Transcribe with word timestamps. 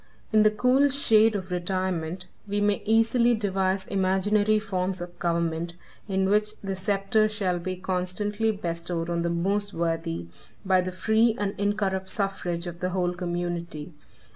In 0.33 0.41
the 0.41 0.49
cool 0.49 0.89
shade 0.89 1.35
of 1.35 1.51
retirement, 1.51 2.25
we 2.47 2.59
may 2.59 2.81
easily 2.87 3.35
devise 3.35 3.85
imaginary 3.85 4.57
forms 4.57 4.99
of 4.99 5.19
government, 5.19 5.75
in 6.07 6.27
which 6.27 6.55
the 6.63 6.75
sceptre 6.75 7.29
shall 7.29 7.59
be 7.59 7.75
constantly 7.75 8.49
bestowed 8.51 9.11
on 9.11 9.21
the 9.21 9.29
most 9.29 9.73
worthy, 9.75 10.25
by 10.65 10.81
the 10.81 10.91
free 10.91 11.35
and 11.37 11.53
incorrupt 11.59 12.09
suffrage 12.09 12.65
of 12.65 12.79
the 12.79 12.89
whole 12.89 13.13
community. 13.13 13.93